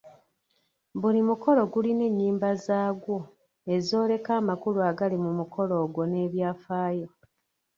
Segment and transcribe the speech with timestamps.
[1.01, 3.17] Buli mukolo gulina ennyimba zaagwo
[3.75, 7.09] ezooleka amakulu agali mu mukolo ogwo n’ebyafaayo.